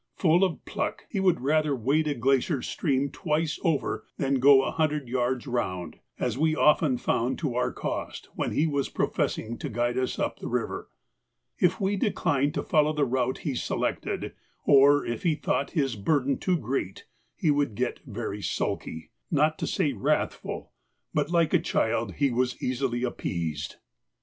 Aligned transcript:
Full 0.15 0.43
of 0.43 0.65
pluck, 0.65 1.05
he 1.11 1.19
would 1.19 1.41
rather 1.41 1.75
wade 1.75 2.07
a 2.07 2.15
glacier 2.15 2.63
stream 2.63 3.11
twice 3.11 3.59
over 3.63 4.03
than 4.17 4.39
go 4.39 4.63
a 4.63 4.71
hundred 4.71 5.07
yards 5.07 5.45
round, 5.45 5.99
as 6.17 6.39
we 6.39 6.55
often 6.55 6.97
found 6.97 7.37
to 7.37 7.53
our 7.53 7.71
cost 7.71 8.27
when 8.33 8.51
he 8.51 8.65
was 8.65 8.89
professing 8.89 9.59
to 9.59 9.69
guide 9.69 9.99
us 9.99 10.17
up 10.17 10.39
the 10.39 10.47
river. 10.47 10.89
If 11.59 11.79
we 11.79 11.97
declined 11.97 12.55
to 12.55 12.63
follow 12.63 12.93
the 12.93 13.05
route 13.05 13.37
he 13.45 13.53
selected, 13.53 14.33
or 14.65 15.05
if 15.05 15.21
he 15.21 15.35
thought 15.35 15.69
his 15.77 15.95
burden 15.95 16.39
too 16.39 16.57
great, 16.57 17.05
he 17.35 17.51
would 17.51 17.75
get 17.75 17.99
very 18.03 18.41
sulky, 18.41 19.11
not 19.29 19.59
to 19.59 19.67
say 19.67 19.93
wrathful; 19.93 20.71
but, 21.13 21.29
like 21.29 21.53
a 21.53 21.59
child, 21.59 22.13
he 22.15 22.31
was 22.31 22.59
easily 22.59 23.03
appeased. 23.03 23.75